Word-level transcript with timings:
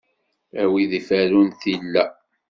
A 0.61 0.63
wid 0.71 0.91
iferrun 0.99 1.49
tilla! 1.61 2.05